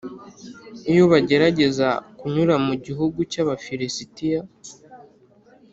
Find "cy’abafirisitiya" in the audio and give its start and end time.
3.31-4.39